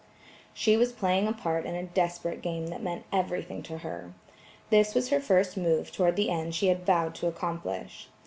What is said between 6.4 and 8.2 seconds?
she had vowed to accomplish.